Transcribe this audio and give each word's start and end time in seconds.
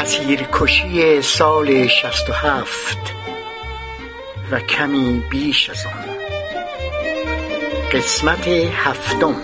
اسیرکشی 0.00 1.22
سال 1.22 1.86
شصت 1.86 2.30
و 2.30 2.32
هفت 2.32 2.98
و 4.50 4.60
کمی 4.60 5.22
بیش 5.30 5.70
از 5.70 5.86
آن. 5.86 6.16
قسمت 7.92 8.48
هفتم. 8.48 9.34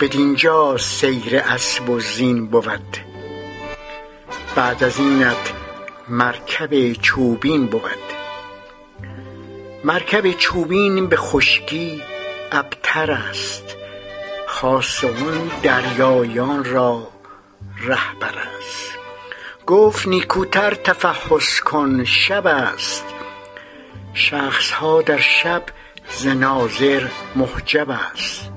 بدینجا 0.00 0.76
سیر 0.76 1.38
اسب 1.38 1.90
و 1.90 2.00
زین 2.00 2.46
بود. 2.46 2.96
بعد 4.56 4.84
از 4.84 4.98
اینت 4.98 5.52
مرکب 6.08 6.92
چوبین 6.92 7.66
بود. 7.66 8.06
مرکب 9.84 10.32
چوبین 10.32 11.06
به 11.06 11.16
خشکی 11.16 12.02
ابتر 12.52 13.10
است. 13.10 13.76
خاصه 14.46 15.08
آن 15.08 15.50
دریایان 15.62 16.64
را 16.64 17.08
رهبر 17.80 18.34
است. 18.58 18.98
گفت 19.66 20.08
نیکوتر 20.08 20.74
تفحص 20.74 21.60
کن 21.60 22.04
شب 22.04 22.46
است. 22.46 23.04
شخص 24.14 24.70
ها 24.70 25.02
در 25.02 25.20
شب 25.20 25.62
ز 26.10 26.26
ناظر 26.26 27.08
محجب 27.36 27.90
است. 27.90 28.55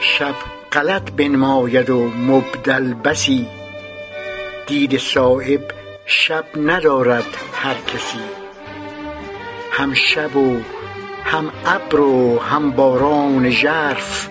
شب 0.00 0.34
غلط 0.72 1.10
بنماید 1.10 1.90
و 1.90 2.08
مبدل 2.08 2.94
بسی. 2.94 3.46
دید 4.66 4.98
صایب 4.98 5.60
شب 6.06 6.44
ندارد 6.56 7.36
هر 7.54 7.74
کسی. 7.74 8.24
هم 9.72 9.94
شب 9.94 10.36
و 10.36 10.60
هم 11.24 11.52
ابر 11.66 12.00
و 12.00 12.38
هم 12.38 12.70
باران 12.70 13.50
ژرف. 13.50 14.28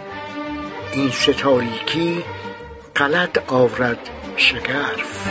این 0.93 1.09
سه 1.09 1.33
تاریکی 1.33 2.23
غلط 2.95 3.51
آورد 3.51 4.09
شگرف. 4.37 5.27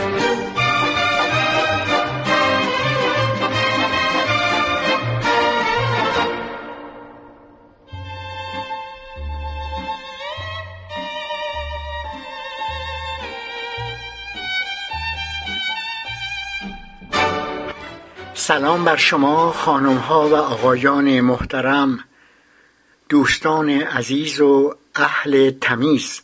سلام 18.47 18.85
بر 18.85 18.95
شما 18.95 19.51
خانم 19.51 19.97
ها 19.97 20.29
و 20.29 20.35
آقایان 20.35 21.21
محترم 21.21 22.03
دوستان 23.09 23.69
عزیز 23.69 24.41
و 24.41 24.75
اهل 24.95 25.51
تمیز. 25.61 26.21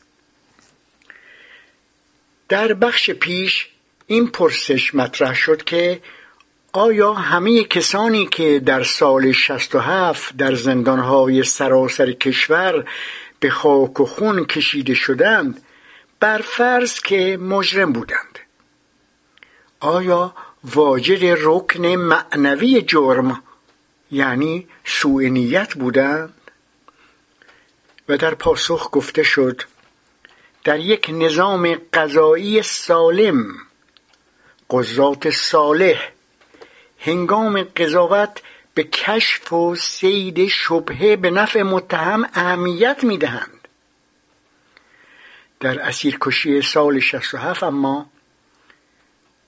در 2.50 2.74
بخش 2.74 3.10
پیش 3.10 3.70
این 4.08 4.28
پرسش 4.28 4.96
مطرح 4.96 5.34
شد 5.34 5.64
که 5.64 6.02
آیا 6.74 7.14
همه 7.14 7.64
کسانی 7.64 8.26
که 8.26 8.60
در 8.66 8.84
سال 8.84 9.32
شصت 9.32 9.76
و 9.76 9.80
هفت 9.80 10.38
در 10.38 10.56
زندانهای 10.56 11.44
سراسر 11.44 12.12
کشور 12.12 12.86
به 13.40 13.50
خاک 13.50 14.00
و 14.00 14.06
خون 14.06 14.46
کشیده 14.46 14.94
شدند 14.94 15.62
بر 16.20 16.42
فرض 16.42 17.00
که 17.00 17.38
مجرم 17.38 17.94
بودند. 17.94 18.40
آیا 19.80 20.34
واجد 20.64 21.38
رکن 21.42 21.86
معنوی 21.88 22.82
جرم 22.82 23.44
یعنی 24.12 24.68
سوء 24.86 25.28
نیت 25.28 25.74
بودند 25.74 26.34
و 28.10 28.18
در 28.18 28.34
پاسخ 28.34 28.90
گفته 28.92 29.24
شد 29.24 29.62
در 30.64 30.80
یک 30.80 31.10
نظام 31.14 31.76
قضایی 31.94 32.62
سالم 32.62 33.46
قضات 34.72 35.30
صالح 35.30 36.12
هنگام 37.00 37.64
قضاوت 37.64 38.42
به 38.74 38.84
کشف 38.84 39.54
و 39.54 39.76
سید 39.76 40.48
شبهه 40.48 41.16
به 41.16 41.30
نفع 41.30 41.62
متهم 41.62 42.30
اهمیت 42.34 43.04
می‌دهند. 43.04 43.68
در 45.60 45.82
اسیرکشی 45.82 46.62
سال 46.62 47.00
67 47.00 47.64
اما 47.64 48.10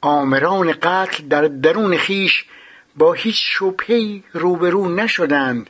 آمران 0.05 0.71
قتل 0.71 1.27
در 1.27 1.41
درون 1.41 1.97
خیش 1.97 2.45
با 2.95 3.13
هیچ 3.13 3.35
شبهی 3.39 4.23
روبرو 4.33 4.89
نشدند 4.89 5.69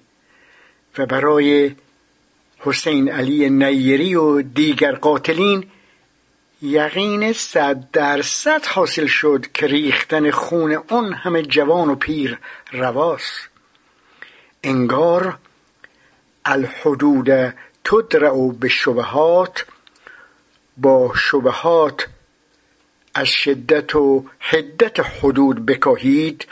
و 0.97 1.05
برای 1.05 1.75
حسین 2.59 3.09
علی 3.09 3.49
نیری 3.49 4.15
و 4.15 4.41
دیگر 4.41 4.95
قاتلین 4.95 5.65
یقین 6.61 7.33
صد 7.33 7.91
درصد 7.91 8.65
حاصل 8.65 9.05
شد 9.05 9.45
که 9.53 9.67
ریختن 9.67 10.31
خون 10.31 10.71
اون 10.89 11.13
همه 11.13 11.41
جوان 11.41 11.89
و 11.89 11.95
پیر 11.95 12.39
رواست. 12.71 13.49
انگار 14.63 15.37
الحدود 16.45 17.53
تدرع 17.83 18.51
به 18.59 18.69
شبهات 18.69 19.65
با 20.77 21.13
شبهات 21.15 22.07
شدت 23.25 23.95
و 23.95 24.25
حدت 24.39 24.99
حدود 24.99 25.65
بکاهید 25.65 26.47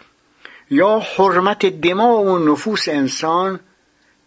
یا 0.70 1.00
حرمت 1.00 1.66
دماغ 1.66 2.26
و 2.26 2.40
نفوس 2.40 2.90
انسان 2.90 3.60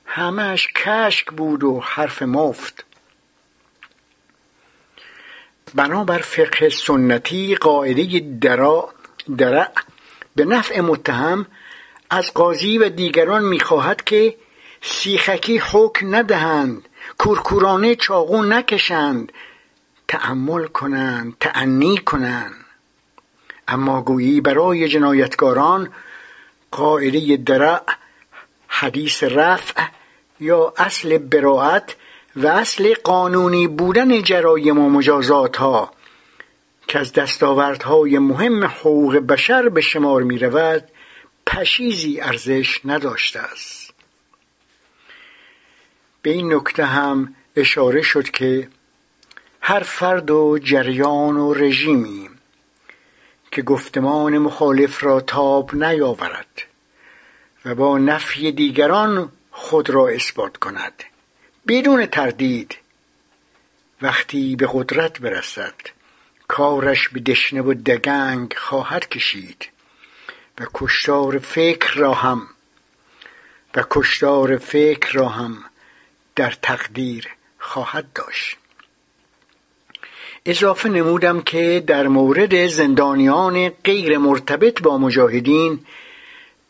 همش 0.07 0.69
کشک 0.77 1.31
بود 1.31 1.65
و 1.65 1.81
حرف 1.81 2.23
مفت. 2.23 2.85
بنابر 5.75 6.19
فقه 6.19 6.69
سنتی 6.69 7.55
قاعده 7.55 8.21
درع, 8.41 8.89
درع 9.39 9.73
به 10.37 10.45
نفع 10.45 10.81
متهم 10.81 11.47
از 12.11 12.35
قاضی 12.35 12.79
و 12.79 12.89
دیگران 12.89 13.45
می‌خواهد 13.45 14.05
که 14.05 14.37
سیخکی 14.83 15.59
حکم 15.59 16.15
ندهند 16.15 16.89
کورکورانه 17.19 17.97
چاقو 17.97 18.43
نکشند 18.43 19.33
تأمل 20.15 20.67
کنند 20.67 21.37
تعنی 21.41 21.99
کنند 21.99 22.55
اما 23.69 24.03
گویی 24.03 24.41
برای 24.41 24.89
جنایتکاران 24.89 25.93
قاعده 26.71 27.37
درع 27.37 27.83
حدیث 28.69 29.23
رفع 29.23 29.83
یا 30.41 30.75
اصل 30.77 31.19
براعت 31.19 31.97
و 32.37 32.47
اصل 32.47 32.95
قانونی 33.05 33.67
بودن 33.67 34.23
جرایم 34.23 34.79
و 34.79 34.91
مجازات 34.91 35.57
ها 35.57 35.91
که 36.87 36.99
از 36.99 37.13
دستاوردهای 37.13 38.19
مهم 38.19 38.65
حقوق 38.65 39.17
بشر 39.17 39.69
به 39.69 39.81
شمار 39.81 40.23
می 40.23 40.39
رود 40.39 40.85
پشیزی 41.47 42.21
ارزش 42.21 42.81
نداشته 42.85 43.41
است. 43.41 43.95
به 46.23 46.31
این 46.31 46.55
نکته 46.55 46.85
هم 46.85 47.35
اشاره 47.57 48.03
شد 48.03 48.31
که 48.31 48.69
هر 49.67 49.81
فرد 49.81 50.31
و 50.31 50.59
جریان 50.59 51.37
و 51.37 51.55
رژیمی 51.55 52.31
که 53.51 53.63
گفتمان 53.63 54.39
مخالف 54.39 55.05
را 55.05 55.21
تاب 55.21 55.75
نیاورد 55.75 56.63
و 57.65 57.75
با 57.75 57.99
نفی 57.99 58.53
دیگران 58.53 59.33
خود 59.51 59.91
را 59.91 60.09
اثبات 60.09 60.57
کند. 60.57 61.05
بدون 61.69 62.07
تردید 62.07 62.79
وقتی 64.03 64.57
به 64.57 64.69
قدرت 64.73 65.21
برسد 65.21 65.75
کارش 66.49 67.09
به 67.09 67.21
دشنه 67.21 67.63
و 67.63 67.75
دگنگ 67.75 68.55
خواهد 68.57 69.09
کشید 69.09 69.69
و 70.59 70.67
کشتار 70.75 71.39
فکر 71.39 71.95
را 71.95 72.15
هم 72.15 72.49
و 73.75 73.85
کشتار 73.91 74.57
فکر 74.57 75.13
را 75.13 75.29
هم 75.29 75.65
در 76.37 76.51
تقدیر 76.63 77.29
خواهد 77.59 78.13
داشت. 78.13 78.57
اضافه 80.47 80.89
نمودم 80.89 81.41
که 81.41 81.85
در 81.87 82.09
مورد 82.09 82.67
زندانیان 82.67 83.69
غیر 83.69 84.19
مرتبط 84.19 84.83
با 84.83 84.99
مجاهدین 84.99 85.81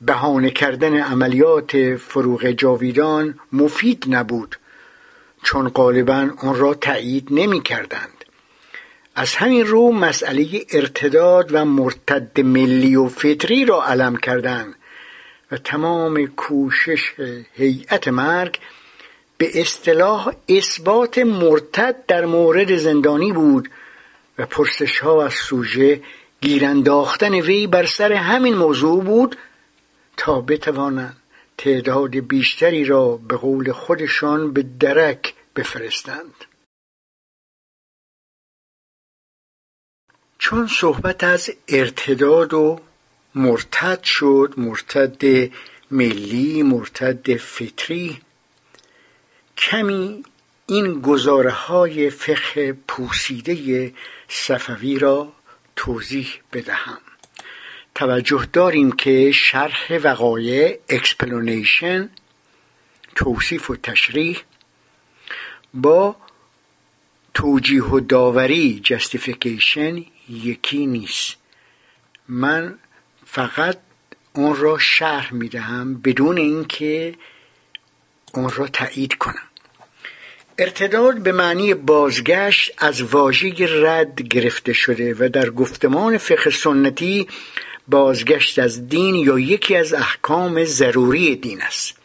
بهانه 0.01 0.51
کردن 0.51 0.97
عملیات 0.97 1.97
فروغ 1.97 2.51
جاویدان 2.51 3.39
مفید 3.53 4.05
نبود 4.09 4.57
چون 5.43 5.69
غالبا 5.69 6.31
آن 6.37 6.57
را 6.57 6.75
تایید 6.75 7.29
نمی 7.31 7.63
کردند 7.63 8.25
از 9.15 9.35
همین 9.35 9.67
رو 9.67 9.93
مسئله 9.93 10.47
ارتداد 10.73 11.49
و 11.53 11.65
مرتد 11.65 12.41
ملی 12.41 12.97
و 12.97 13.09
فطری 13.09 13.65
را 13.65 13.85
علم 13.85 14.17
کردند 14.17 14.75
و 15.53 15.57
تمام 15.57 16.27
کوشش 16.27 17.13
هیئت 17.55 18.09
مرگ 18.09 18.59
به 19.39 19.61
اصطلاح 19.61 20.33
اثبات 20.49 21.19
مرتد 21.19 22.07
در 22.07 22.25
مورد 22.25 22.77
زندانی 22.77 23.33
بود 23.33 23.71
و 24.39 24.47
پرسش 24.47 24.99
ها 24.99 25.25
از 25.25 25.35
سوژه 25.35 26.03
گیرانداختن 26.41 27.35
وی 27.35 27.67
بر 27.67 27.87
سر 27.87 28.13
همین 28.13 28.55
موضوع 28.55 29.05
بود 29.05 29.37
تا 30.17 30.41
بتوانند 30.41 31.17
تعداد 31.59 32.17
بیشتری 32.17 32.85
را 32.85 33.17
به 33.17 33.37
قول 33.37 33.73
خودشان 33.73 34.53
به 34.53 34.63
درک 34.81 35.35
بفرستند. 35.57 36.35
چون 40.39 40.67
صحبت 40.67 41.25
از 41.25 41.51
ارتداد 41.69 42.55
و 42.55 42.81
مرتد 43.35 44.03
شد 44.03 44.55
مرتد 44.57 45.51
ملی 45.91 46.63
مرتد 46.63 47.37
فطری 47.37 48.21
کمی 49.57 50.23
این 50.67 51.01
گزاره 51.01 51.51
های 51.51 52.11
فقه 52.11 52.73
پوسیده 52.73 53.93
صفوی 54.29 54.99
را 54.99 55.33
توضیح 55.77 56.29
بدهم. 56.53 56.99
توجه 57.95 58.49
داریم 58.53 58.93
که 58.93 59.33
شرح 59.33 59.99
وقایع 60.03 60.79
explanation 60.89 62.11
توصیف 63.15 63.71
و 63.71 63.77
تشریح 63.77 64.41
با 65.75 66.17
توجیه 67.35 67.85
و 67.85 68.01
داوری 68.01 68.81
justification 68.85 70.05
یکی 70.29 70.87
نیست. 70.87 71.37
من 72.29 72.79
فقط 73.27 73.79
اون 74.33 74.57
را 74.57 74.79
شرح 74.79 75.35
می‌دهم 75.35 75.95
بدون 76.01 76.39
اینکه 76.39 77.15
اون 78.35 78.51
را 78.51 78.67
تایید 78.67 79.15
کنم. 79.15 79.49
ارتداد 80.59 81.19
به 81.19 81.33
معنی 81.33 81.75
بازگشت 81.75 82.73
از 82.79 83.03
واژه 83.03 83.55
رد 83.83 84.23
گرفته 84.23 84.73
شده 84.73 85.15
و 85.19 85.29
در 85.29 85.51
گفتمان 85.51 86.19
فقه 86.19 86.51
سنتی 86.51 87.29
بازگشت 87.89 88.59
از 88.59 88.89
دین 88.89 89.15
یا 89.15 89.39
یکی 89.39 89.77
از 89.77 89.95
احکام 89.95 90.65
ضروری 90.65 91.37
دین 91.37 91.63
است. 91.63 91.99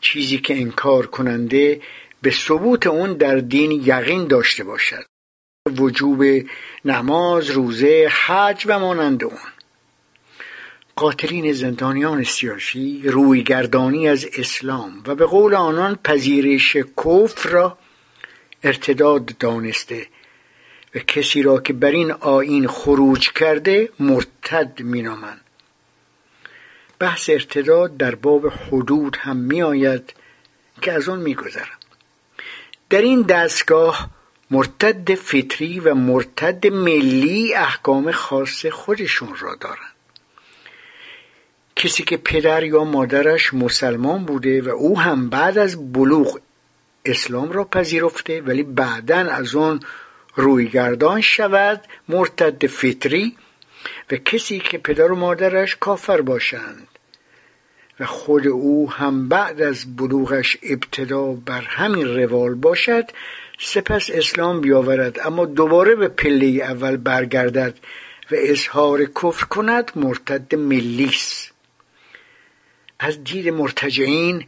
چیزی 0.00 0.38
که 0.38 0.60
انکار 0.60 1.06
کننده 1.06 1.80
به 2.22 2.30
ثبوت 2.30 2.86
اون 2.86 3.12
در 3.12 3.36
دین 3.36 3.70
یقین 3.72 4.26
داشته 4.26 4.64
باشد. 4.64 5.04
وجوب 5.76 6.24
نماز 6.84 7.50
روزه 7.50 8.12
حج 8.26 8.64
و 8.66 8.78
مانند 8.78 9.24
اون. 9.24 9.38
قاتلین 10.96 11.52
زندانیان 11.52 12.24
سیاسی 12.24 13.02
رویگردانی 13.04 14.08
از 14.08 14.26
اسلام 14.36 15.02
و 15.06 15.14
به 15.14 15.26
قول 15.26 15.54
آنان 15.54 15.98
پذیرش 16.04 16.76
کفر 16.76 17.50
را 17.50 17.78
ارتداد 18.62 19.38
دانسته 19.38 20.06
و 20.94 20.98
کسی 20.98 21.42
را 21.42 21.60
که 21.60 21.72
بر 21.72 21.90
این 21.90 22.12
آین 22.12 22.68
خروج 22.68 23.32
کرده 23.32 23.88
مرتد 24.00 24.82
مینامند. 24.82 25.40
بحث 26.98 27.30
ارتداد 27.30 27.96
در 27.96 28.14
باب 28.14 28.46
حدود 28.46 29.16
هم 29.16 29.36
میآید 29.36 30.14
که 30.82 30.92
از 30.92 31.08
آن 31.08 31.20
میگذرم. 31.20 31.78
در 32.90 33.00
این 33.00 33.22
دستگاه 33.22 34.10
مرتد 34.50 35.14
فطری 35.14 35.80
و 35.80 35.94
مرتد 35.94 36.66
ملی 36.66 37.54
احکام 37.54 38.12
خاص 38.12 38.66
خودشون 38.66 39.36
را 39.40 39.54
دارند. 39.54 39.91
کسی 41.76 42.02
که 42.02 42.16
پدر 42.16 42.62
یا 42.64 42.84
مادرش 42.84 43.54
مسلمان 43.54 44.24
بوده 44.24 44.62
و 44.62 44.68
او 44.68 45.00
هم 45.00 45.28
بعد 45.28 45.58
از 45.58 45.92
بلوغ 45.92 46.38
اسلام 47.04 47.52
را 47.52 47.64
پذیرفته 47.64 48.40
ولی 48.40 48.62
بعدا 48.62 49.16
از 49.16 49.56
آن 49.56 49.80
رویگردان 50.34 51.20
شود 51.20 51.80
مرتد 52.08 52.66
فطری 52.66 53.36
و 54.10 54.16
کسی 54.16 54.58
که 54.58 54.78
پدر 54.78 55.12
و 55.12 55.16
مادرش 55.16 55.76
کافر 55.76 56.20
باشند. 56.20 56.88
و 58.00 58.06
خود 58.06 58.46
او 58.46 58.90
هم 58.90 59.28
بعد 59.28 59.62
از 59.62 59.96
بلوغش 59.96 60.56
ابتدا 60.62 61.32
بر 61.32 61.60
همین 61.60 62.16
روال 62.16 62.54
باشد 62.54 63.04
سپس 63.60 64.10
اسلام 64.10 64.60
بیاورد. 64.60 65.20
اما 65.26 65.44
دوباره 65.44 65.94
به 65.94 66.08
پله 66.08 66.46
اول 66.46 66.96
برگردد 66.96 67.78
و 68.30 68.34
اظهار 68.38 69.04
کفر 69.04 69.44
کند 69.46 69.92
مرتد 69.96 70.54
ملیس. 70.54 71.51
از 73.04 73.24
دید 73.24 73.48
مرتجعین 73.48 74.44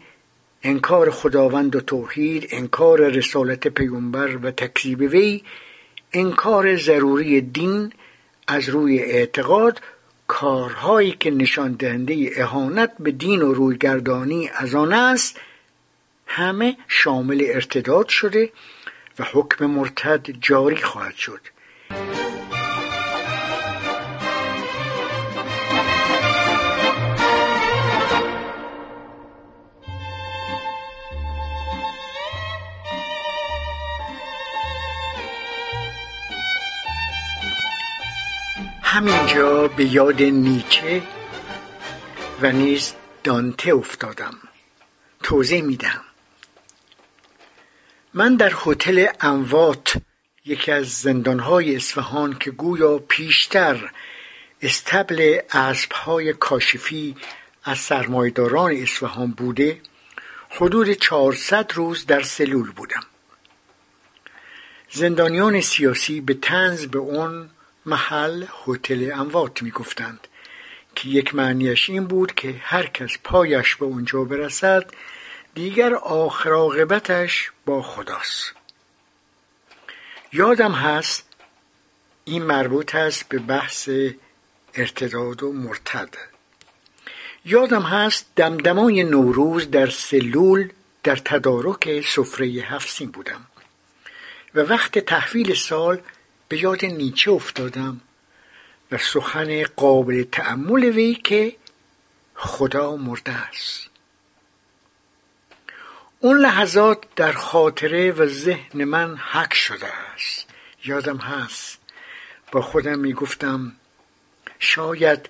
انکار 0.62 1.10
خداوند 1.10 1.76
و 1.76 1.80
توحید 1.80 2.48
انکار 2.50 3.08
رسالت 3.08 3.68
پیغمبر 3.68 4.36
و 4.36 4.50
تکذیب 4.50 5.00
وی 5.00 5.42
انکار 6.12 6.76
ضروری 6.76 7.40
دین 7.40 7.92
از 8.46 8.68
روی 8.68 8.98
اعتقاد 8.98 9.80
کارهایی 10.26 11.16
که 11.20 11.30
نشان 11.30 11.72
دهنده 11.72 12.30
اهانت 12.36 12.92
به 12.98 13.10
دین 13.10 13.42
و 13.42 13.54
رویگردانی 13.54 14.50
از 14.54 14.74
آن 14.74 14.92
است 14.92 15.40
همه 16.26 16.76
شامل 16.88 17.46
ارتداد 17.48 18.08
شده 18.08 18.52
و 19.18 19.24
حکم 19.32 19.66
مرتد 19.66 20.30
جاری 20.30 20.76
خواهد 20.76 21.14
شد. 21.14 21.40
همینجا 38.94 39.68
به 39.68 39.84
یاد 39.84 40.22
نیچه 40.22 41.02
و 42.40 42.52
نیز 42.52 42.92
دانته 43.24 43.74
افتادم. 43.74 44.34
توضیح 45.22 45.62
میدم. 45.62 46.00
من 48.14 48.36
در 48.36 48.52
هتل 48.64 49.06
اموات 49.20 49.96
یکی 50.44 50.72
از 50.72 50.86
زندانهای 50.88 51.76
اصفهان 51.76 52.38
که 52.38 52.50
گویا 52.50 52.98
پیشتر 52.98 53.90
استبل 54.62 55.38
اسبهای 55.50 56.32
کاشفی 56.32 57.16
از 57.64 57.78
سرمایداران 57.78 58.72
اصفهان 58.72 59.30
بوده 59.30 59.80
حدود 60.50 60.90
چهارصد 60.90 61.72
روز 61.74 62.06
در 62.06 62.22
سلول 62.22 62.70
بودم. 62.70 63.04
زندانیان 64.90 65.60
سیاسی 65.60 66.20
به 66.20 66.34
تنز 66.34 66.86
به 66.86 66.98
اون 66.98 67.50
محل 67.86 68.44
هتل 68.66 69.10
اموات 69.14 69.62
می‌گفتند 69.62 70.28
که 70.94 71.08
یک 71.08 71.34
معنیش 71.34 71.90
این 71.90 72.04
بود 72.06 72.34
که 72.34 72.54
هر 72.60 72.86
کس 72.86 73.16
پایش 73.24 73.76
به 73.76 73.84
اونجا 73.84 74.24
برسد 74.24 74.90
دیگر 75.54 75.94
آخر 75.94 76.50
عاقبتش 76.50 77.50
با 77.66 77.82
خداست. 77.82 78.52
یادم 80.32 80.72
هست 80.72 81.28
این 82.24 82.42
مربوط 82.42 82.94
است 82.94 83.28
به 83.28 83.38
بحث 83.38 83.88
ارتداد 84.74 85.42
و 85.42 85.52
مرتد. 85.52 86.08
یادم 87.44 87.82
هست 87.82 88.26
دمدمای 88.36 89.04
نوروز 89.04 89.70
در 89.70 89.90
سلول 89.90 90.68
در 91.02 91.16
تدارک 91.16 92.00
سفره 92.00 92.46
هفسین 92.46 93.10
بودم 93.10 93.46
و 94.54 94.60
وقت 94.60 94.98
تحویل 94.98 95.54
سال 95.54 96.00
به 96.48 96.62
یاد 96.62 96.84
نیچه 96.84 97.30
افتادم 97.30 98.00
و 98.92 98.98
سخن 98.98 99.62
قابل 99.62 100.24
تأمل 100.32 100.84
وی 100.84 101.14
که 101.14 101.56
خدا 102.34 102.96
مرده 102.96 103.32
است. 103.32 103.88
اون 106.20 106.38
لحظات 106.38 106.98
در 107.16 107.32
خاطره 107.32 108.12
و 108.12 108.26
ذهن 108.26 108.84
من 108.84 109.16
حک 109.16 109.54
شده 109.54 109.86
است. 109.86 110.46
یادم 110.84 111.16
هست. 111.16 111.78
با 112.52 112.62
خودم 112.62 112.98
می‌گفتم 112.98 113.72
شاید 114.58 115.28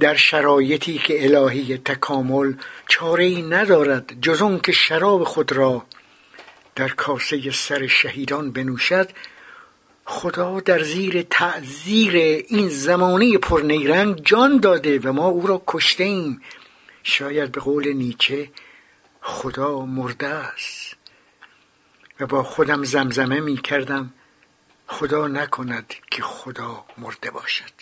در 0.00 0.14
شرایطی 0.14 0.98
که 0.98 1.24
الهی 1.24 1.78
تکامل 1.78 2.54
چاره 2.88 3.24
ای 3.24 3.42
ندارد 3.42 4.20
جز 4.20 4.42
اون 4.42 4.60
که 4.60 4.72
شراب 4.72 5.24
خود 5.24 5.52
را 5.52 5.86
در 6.74 6.88
کاسه 6.88 7.50
سر 7.50 7.86
شهیدان 7.86 8.52
بنوشد 8.52 9.10
خدا 10.08 10.60
در 10.60 10.82
زیر 10.82 11.22
تعذیر 11.22 12.16
این 12.48 12.68
زمانه 12.68 13.38
پرنیرنگ 13.38 14.24
جان 14.24 14.58
داده 14.58 14.98
و 14.98 15.12
ما 15.12 15.26
او 15.26 15.46
را 15.46 15.62
کشته 15.66 16.04
ایم 16.04 16.42
شاید 17.02 17.52
به 17.52 17.60
قول 17.60 17.92
نیچه 17.92 18.50
خدا 19.20 19.80
مرده 19.80 20.26
است. 20.26 20.96
و 22.20 22.26
با 22.26 22.42
خودم 22.42 22.84
زمزمه 22.84 23.40
می 23.40 23.56
کردم. 23.56 24.12
خدا 24.86 25.28
نکند 25.28 25.94
که 26.10 26.22
خدا 26.22 26.84
مرده 26.98 27.30
باشد. 27.30 27.72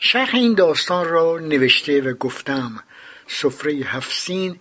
شرح 0.00 0.34
این 0.34 0.54
داستان 0.54 1.08
را 1.08 1.38
نوشته 1.38 2.00
و 2.00 2.14
گفتم. 2.14 2.84
سفره 3.26 3.72
هفسین 3.72 4.60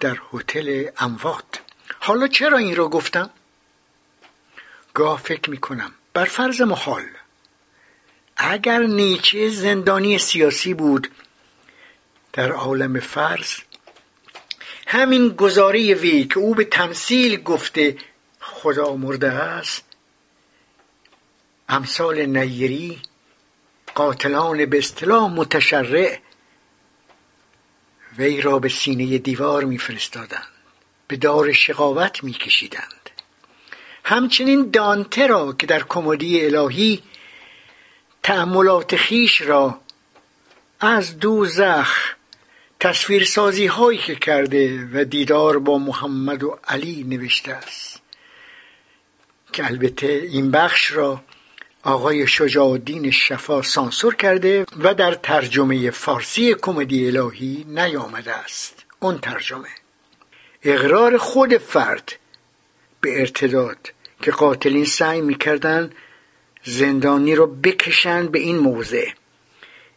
در 0.00 0.18
هتل 0.32 0.88
اموات. 0.98 1.60
حالا 2.00 2.28
چرا 2.28 2.58
این 2.58 2.76
را 2.76 2.88
گفتم؟ 2.88 3.30
گاه 4.94 5.18
فکر 5.18 5.50
می 5.50 5.58
کنم. 5.58 5.92
بر 6.18 6.24
فرض 6.24 6.60
محال 6.60 7.02
اگر 8.36 8.78
نیچه 8.78 9.48
زندانی 9.48 10.18
سیاسی 10.18 10.74
بود 10.74 11.10
در 12.32 12.52
عالم 12.52 13.00
فرض 13.00 13.54
همین 14.86 15.28
گزاره 15.28 15.94
وی 15.94 16.24
که 16.24 16.38
او 16.38 16.54
به 16.54 16.64
تمثیل 16.64 17.42
گفته 17.42 17.96
خدا 18.40 18.96
مرده 18.96 19.32
است 19.32 19.84
امثال 21.68 22.26
نیری 22.26 22.98
قاتلان 23.94 24.66
به 24.66 24.78
اصطلاح 24.78 25.30
متشرع 25.32 26.18
وی 28.18 28.40
را 28.40 28.58
به 28.58 28.68
سینه 28.68 29.18
دیوار 29.18 29.64
میفرستادند 29.64 30.48
به 31.08 31.16
دار 31.16 31.52
شقاوت 31.52 32.24
میکشیدند. 32.24 32.97
همچنین 34.08 34.70
دانته 34.70 35.26
را 35.26 35.52
که 35.52 35.66
در 35.66 35.82
کمدی 35.82 36.46
الهی 36.46 37.02
تأملات 38.22 38.96
خیش 38.96 39.40
را 39.40 39.80
از 40.80 41.18
دوزخ 41.18 42.14
تصویرسازی 42.80 43.66
هایی 43.66 43.98
که 43.98 44.14
کرده 44.14 44.88
و 44.92 45.04
دیدار 45.04 45.58
با 45.58 45.78
محمد 45.78 46.42
و 46.42 46.58
علی 46.68 47.04
نوشته 47.04 47.52
است. 47.52 48.00
که 49.52 49.66
البته 49.66 50.06
این 50.06 50.50
بخش 50.50 50.92
را 50.92 51.20
آقای 51.82 52.26
شجاع 52.26 52.78
شفا 53.10 53.62
سانسور 53.62 54.14
کرده 54.14 54.66
و 54.78 54.94
در 54.94 55.14
ترجمه 55.14 55.90
فارسی 55.90 56.54
کمدی 56.54 57.06
الهی 57.06 57.64
نیامده 57.68 58.34
است. 58.34 58.84
اون 59.00 59.18
ترجمه. 59.18 59.68
اقرار 60.62 61.18
خود 61.18 61.56
فرد 61.56 62.12
به 63.00 63.20
ارتداد 63.20 63.92
که 64.22 64.30
قاتلین 64.30 64.84
سعی 64.84 65.20
می‌کردن 65.20 65.90
زندانی 66.64 67.34
رو 67.34 67.46
بکشند 67.46 68.32
به 68.32 68.38
این 68.38 68.58
موضع. 68.58 69.08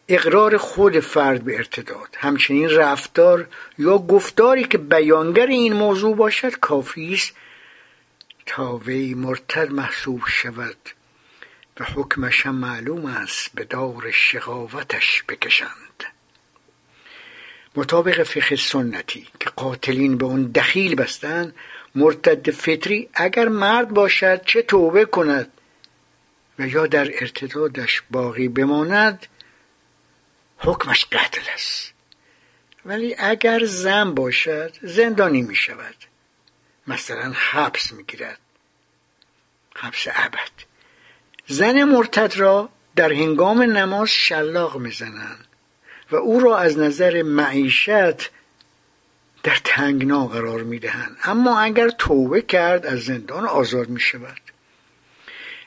اقرار 0.08 0.58
خود 0.58 1.00
فرد 1.00 1.44
به 1.44 1.58
ارتداد. 1.58 2.18
همچنین 2.18 2.70
رفتار 2.70 3.48
یا 3.78 3.98
گفتاری 3.98 4.64
که 4.64 4.78
بیانگر 4.78 5.46
این 5.46 5.74
موضوع 5.74 6.16
باشد 6.16 6.60
کافی 6.60 7.14
است 7.14 7.34
تا 8.46 8.78
وی 8.78 9.14
مرتد 9.14 9.72
محسوب 9.72 10.22
شود 10.28 10.78
و 11.80 11.84
حکمش 11.84 12.46
هم 12.46 12.56
معلوم 12.56 13.06
است 13.06 13.52
به 13.56 13.64
دار 13.64 14.12
شقاوتش 14.12 15.24
بکشند. 15.30 16.04
مطابق 17.76 18.24
فقه 18.24 18.56
سنتی 18.56 19.28
که 19.40 19.50
قاتلین 19.50 20.18
به 20.18 20.26
اون 20.26 20.44
دخیل 20.44 20.96
بستند 20.96 21.56
مرتد 21.96 22.52
فطری 22.52 23.10
اگر 23.14 23.48
مرد 23.48 23.90
باشد 23.90 24.46
چه 24.46 24.62
توبه 24.62 25.06
کند 25.06 25.52
و 26.60 26.68
یا 26.68 26.88
در 26.88 27.10
ارتدادش 27.22 28.02
باقی 28.12 28.48
بماند 28.48 29.26
حکمش 30.58 31.06
قتل 31.12 31.42
است. 31.54 31.94
ولی 32.86 33.16
اگر 33.20 33.66
زن 33.66 34.14
باشد 34.14 34.74
زندانی 34.82 35.42
می 35.42 35.56
شود 35.56 35.96
مثلا 36.88 37.34
حبس 37.36 37.94
می 37.94 38.04
گیرد 38.04 38.40
حبس 39.76 40.08
ابد. 40.08 40.52
زن 41.48 41.84
مرتد 41.84 42.38
را 42.38 42.70
در 42.96 43.14
هنگام 43.14 43.62
نماز 43.62 44.10
شلاق 44.10 44.78
می‌زنند 44.78 45.48
و 46.12 46.16
او 46.16 46.40
را 46.40 46.58
از 46.58 46.78
نظر 46.78 47.22
معیشت 47.22 48.32
در 49.44 49.58
تنگنا 49.64 50.28
قرار 50.28 50.64
می‌دهند. 50.64 51.18
اما 51.24 51.60
اگر 51.60 51.90
توبه 51.90 52.42
کرد 52.42 52.86
از 52.86 53.00
زندان 53.00 53.46
آزاد 53.46 53.90
می 53.90 54.00
شود 54.00 54.42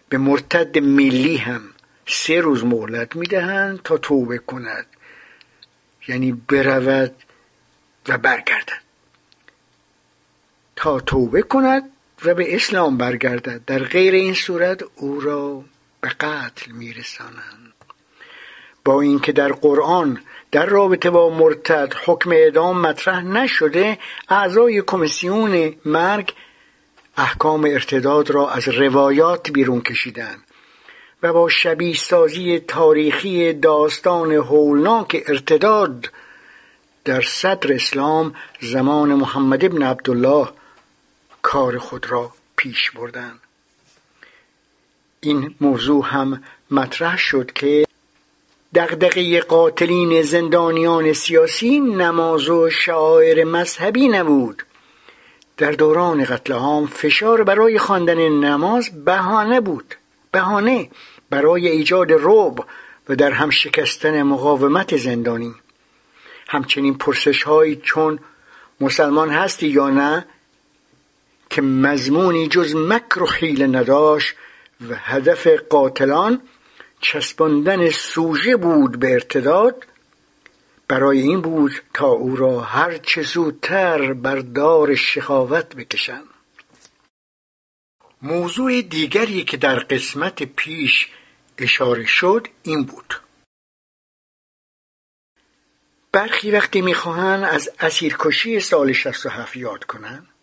به 0.09 0.19
مرتد 0.19 0.78
ملی 0.78 1.37
هم 1.37 1.62
سه 2.07 2.40
روز 2.40 2.64
مهلت 2.64 3.16
می‌دهند 3.16 3.83
تا 3.83 3.99
توبه 3.99 4.38
کند. 4.38 4.87
یعنی 6.09 6.33
برود 6.33 7.14
و 8.09 8.19
برگردد. 8.19 8.85
تا 10.76 11.00
توبه 11.00 11.43
کند 11.43 11.90
و 12.25 12.35
به 12.35 12.54
اسلام 12.54 12.97
برگردد. 12.97 13.64
در 13.64 13.78
غیر 13.78 14.14
این 14.14 14.35
صورت 14.35 14.85
او 14.97 15.21
را 15.21 15.64
به 16.00 16.09
قتل 16.09 16.73
میرسانند. 16.73 17.73
با 18.85 19.00
اینکه 19.00 19.33
در 19.33 19.52
قرآن 19.52 20.21
در 20.54 20.66
رابطه 20.66 21.11
با 21.11 21.30
مرتد 21.30 21.92
حکم 22.04 22.30
اعدام 22.30 22.80
مطرح 22.80 23.23
نشده 23.23 23.99
اعضای 24.28 24.82
کمیسیون 24.87 25.75
مرگ 25.84 26.32
احکام 27.16 27.64
ارتداد 27.64 28.30
را 28.30 28.50
از 28.50 28.68
روایات 28.68 29.50
بیرون 29.50 29.80
کشیدند 29.80 30.42
و 31.23 31.32
با 31.32 31.49
شبیه 31.49 31.96
سازی 31.96 32.58
تاریخی 32.58 33.52
داستان 33.52 34.32
هولناک 34.32 35.25
ارتداد 35.28 36.11
در 37.04 37.23
صدر 37.23 37.73
اسلام 37.73 38.34
زمان 38.61 39.14
محمد 39.14 39.64
ابن 39.64 39.82
عبدالله 39.82 40.49
کار 41.42 41.78
خود 41.78 42.11
را 42.11 42.32
پیش 42.56 42.90
بردند. 42.90 43.40
این 45.20 45.54
موضوع 45.61 46.04
هم 46.06 46.42
مطرح 46.70 47.16
شد 47.16 47.52
که 47.52 47.84
دغدغه 48.75 49.40
قاتلین 49.40 50.23
زندانیان 50.23 51.12
سیاسی 51.12 51.81
نماز 51.81 52.49
و 52.49 52.71
شعائر 52.71 53.45
مذهبی 53.45 54.09
نبود. 54.09 54.62
در 55.57 55.73
دوران 55.73 56.25
قتل 56.25 56.52
عام 56.52 56.87
فشار 56.87 57.45
برای 57.45 57.78
خواندن 57.78 58.28
نماز 58.28 59.04
بهانه 59.04 59.61
بود. 59.61 59.95
بهانه 60.33 60.90
برای 61.31 61.69
ایجاد 61.69 62.12
رعب 62.12 62.64
و 63.09 63.16
در 63.16 63.31
هم 63.31 63.50
شکستن 63.50 64.23
مقاومت 64.23 64.97
زندانی. 64.97 65.54
همچنین 66.49 66.99
پرسش 66.99 67.43
هایی 67.43 67.76
چون 67.76 68.19
مسلمان 68.81 69.31
هستی 69.31 69.66
یا 69.66 69.90
نه 69.90 70.26
که 71.50 71.62
مضمونی 71.62 72.49
جز 72.49 72.75
مکر 72.75 73.23
و 73.23 73.26
حیله 73.26 73.66
نداشت 73.66 74.35
و 74.90 74.95
هدف 74.95 75.47
قاتلان 75.47 76.40
چسباندن 77.04 77.90
سوژه 77.90 78.56
بود 78.56 78.99
به 78.99 79.12
ارتداد. 79.12 79.87
برای 80.88 81.20
این 81.20 81.40
بود 81.40 81.73
تا 81.94 82.06
او 82.06 82.37
را 82.37 82.61
هر 82.61 82.99
چه 82.99 83.23
زودتر 83.23 84.12
بر 84.12 84.37
دار 84.38 84.94
شخاوت 84.94 85.75
بکشند. 85.75 86.25
موضوع 88.23 88.82
دیگری 88.82 89.44
که 89.44 89.56
در 89.56 89.78
قسمت 89.78 90.42
پیش 90.42 91.08
اشاره 91.58 92.06
شد 92.06 92.49
این 92.62 92.84
بود. 92.84 93.20
برخی 96.12 96.50
وقتی 96.50 96.80
می‌خواهند 96.80 97.44
از 97.44 97.70
اسیرکشی 97.80 98.61
سال 98.61 98.92
67 98.92 99.56
یاد 99.56 99.84
کنند 99.84 100.33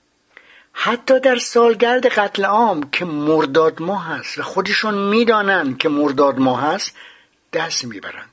حتی 0.74 1.20
در 1.20 1.36
سالگرد 1.36 2.06
قتل 2.06 2.46
عام 2.46 2.90
که 2.90 3.06
مرداد 3.06 3.82
ماه 3.82 4.08
هست 4.08 4.38
و 4.38 4.44
خودشون 4.44 4.94
می‌دانند 4.94 5.78
که 5.78 5.90
مرداد 5.90 6.40
ماه 6.40 6.62
هست 6.62 6.96
دست 7.54 7.86
می‌برند 7.86 8.30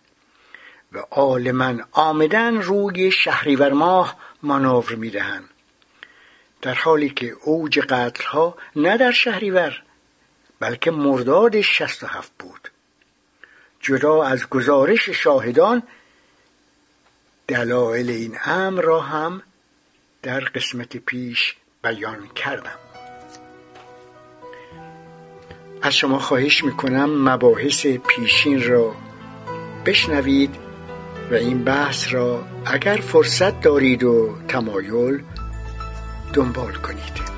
و 0.92 0.98
عالما 0.98 1.74
آمدن 1.92 2.56
روی 2.56 3.10
شهریور 3.10 3.72
ماه 3.72 4.16
مانور 4.42 4.94
می‌دهند 4.94 5.48
در 6.62 6.74
حالی 6.74 7.10
که 7.10 7.36
اوج 7.44 7.78
قتل 7.78 8.24
ها 8.24 8.56
نه 8.76 8.96
در 8.96 9.10
شهریور 9.10 9.82
بلکه 10.60 10.90
مرداد 10.90 11.60
شست 11.60 12.02
و 12.02 12.06
هفت 12.06 12.32
بود. 12.38 12.68
جدا 13.80 14.22
از 14.22 14.48
گزارش 14.48 15.10
شاهدان 15.10 15.82
دلایل 17.48 18.10
این 18.10 18.38
امر 18.44 18.82
را 18.82 19.00
هم 19.00 19.42
در 20.22 20.40
قسمت 20.40 20.96
پیش 20.96 21.56
بیان 21.82 22.28
کردم. 22.34 22.78
از 25.82 25.96
شما 25.96 26.18
خواهش 26.18 26.64
می‌کنم 26.64 27.28
مباحث 27.28 27.86
پیشین 27.86 28.62
را 28.68 28.94
بشنوید 29.86 30.56
و 31.30 31.34
این 31.34 31.64
بحث 31.64 32.12
را 32.14 32.44
اگر 32.66 32.96
فرصت 32.96 33.60
دارید 33.60 34.02
و 34.02 34.34
تمایل 34.48 35.22
دنبال 36.32 36.72
کنید. 36.72 37.37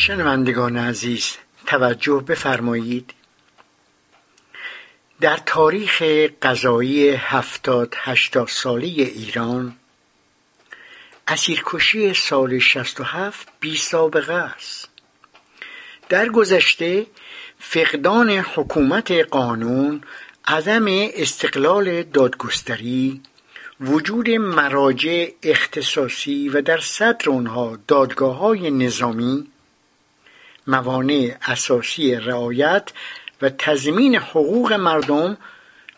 شنوندگان 0.00 0.76
عزیز 0.76 1.36
توجه 1.66 2.24
بفرمایید. 2.28 3.14
در 5.20 5.36
تاریخ 5.46 6.02
قضایی 6.42 7.08
هفتاد 7.08 7.94
هشتاد 7.96 8.48
سالی 8.48 9.02
ایران 9.02 9.76
اسیرکشی 11.28 12.14
سال 12.14 12.58
67 12.58 13.48
بی 13.60 13.76
سابقه 13.76 14.34
است. 14.34 14.88
در 16.08 16.28
گذشته 16.28 17.06
فقدان 17.58 18.30
حکومت 18.30 19.10
قانون 19.10 20.00
عدم 20.46 20.84
استقلال 21.14 22.02
دادگستری 22.02 23.22
وجود 23.80 24.30
مراجع 24.30 25.28
اختصاصی 25.42 26.48
و 26.48 26.62
در 26.62 26.78
صدر 26.78 27.30
آنها 27.30 27.78
دادگاه 27.88 28.36
های 28.36 28.70
نظامی 28.70 29.49
موانع 30.70 31.36
اساسی 31.42 32.14
رعایت 32.14 32.90
و 33.42 33.48
تضمین 33.48 34.16
حقوق 34.16 34.72
مردم 34.72 35.36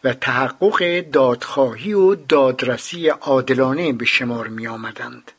و 0.04 0.14
تحقق 0.14 1.00
دادخواهی 1.00 1.92
و 1.92 2.14
دادرسی 2.14 3.08
عادلانه 3.08 3.92
به 3.92 4.04
شمار 4.04 4.48
می 4.48 4.66
آمدند. 4.66 5.32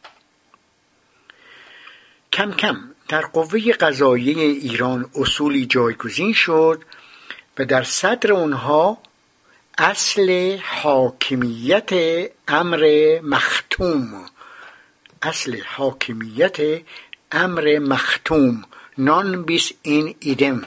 کم 2.34 2.52
کم 2.52 2.78
در 3.08 3.22
قوه 3.22 3.72
قضایی 3.72 4.40
ایران 4.40 5.06
اصولی 5.16 5.66
جایگزین 5.66 6.34
شد 6.34 6.84
و 7.58 7.66
در 7.66 7.84
صدر 7.84 8.34
آنها 8.34 8.98
اصل 9.78 10.58
حاکمیت 10.64 11.90
امر 12.48 13.20
مختوم 13.24 14.26
اصل 15.22 15.62
حاکمیت 15.76 16.82
امر 17.32 17.80
مختوم 17.80 18.66
نان 18.98 19.44
بیس 19.44 19.72
این 19.82 20.16
ایدم 20.20 20.66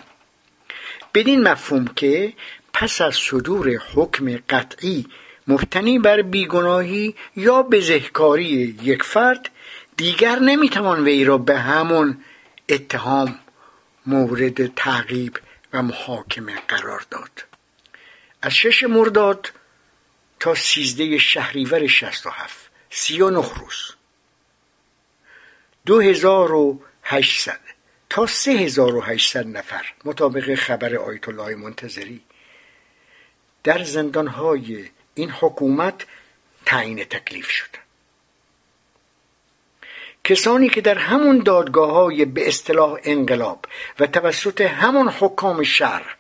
بدین 1.15 1.43
مفهوم 1.43 1.87
که 1.87 2.33
پس 2.73 3.01
از 3.01 3.15
صدور 3.15 3.77
حکم 3.95 4.37
قطعی 4.49 5.07
مبتنی 5.49 5.99
بر 5.99 6.23
بیگناهی 6.23 7.15
یا 7.37 7.63
بزهکاری 7.63 8.79
یک 8.83 9.03
فرد 9.03 9.51
دیگر 9.97 10.39
نمی‌توان 10.39 11.05
وی 11.05 11.25
را 11.25 11.39
به 11.39 11.59
همون 11.59 12.25
اتهام 12.69 13.39
مورد 14.07 14.75
تعقیب 14.75 15.39
و 15.73 15.83
محاکمه 15.83 16.57
قرار 16.69 17.07
داد. 17.11 17.45
از 18.43 18.53
شش 18.53 18.83
مرداد 18.83 19.53
تا 20.41 20.55
سیزده 20.55 21.19
شهریور 21.19 21.87
شست 21.87 22.27
و 22.27 22.31
هفت 22.31 22.71
سی 22.91 23.21
و 23.21 23.31
روز. 23.31 23.95
دو 25.87 26.01
هزار 26.01 26.53
و 26.53 26.81
هشتصد. 27.03 27.76
تا 28.11 28.27
3800 28.27 29.47
نفر 29.47 29.93
مطابق 30.05 30.55
خبر 30.55 30.97
آیت 30.97 31.29
الله 31.29 31.55
منتظری 31.55 32.21
در 33.65 33.85
زندانهای 33.85 34.89
این 35.15 35.31
حکومت 35.31 36.07
تعیین 36.67 37.05
تکلیف 37.05 37.51
شد. 37.51 37.87
کسانی 40.25 40.69
که 40.69 40.81
در 40.81 40.99
همون 40.99 41.39
دادگاه 41.39 41.93
های 41.93 42.25
به 42.25 42.49
اصطلاح 42.49 42.99
انقلاب 43.05 43.67
و 44.01 44.07
توسط 44.07 44.61
همون 44.61 45.09
حکام 45.09 45.63
شهر 45.63 46.17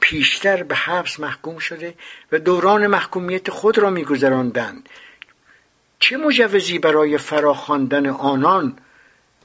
پیشتر 0.00 0.62
به 0.62 0.74
حبس 0.74 1.20
محکوم 1.20 1.58
شده 1.58 1.94
و 2.32 2.38
دوران 2.38 2.86
محکومیت 2.86 3.50
خود 3.50 3.78
را 3.78 3.90
میگذراندند 3.90 4.88
چه 5.98 6.16
مجوزی 6.16 6.78
برای 6.78 7.18
فراخواندن 7.18 8.06
آنان 8.06 8.78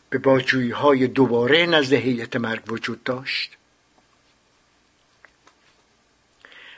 به 0.10 0.18
باجویی 0.18 0.72
های 0.72 1.08
دوباره 1.08 1.66
نزد 1.66 1.94
هیئت 1.94 2.36
مرگ 2.36 2.72
وجود 2.72 3.04
داشت. 3.04 3.52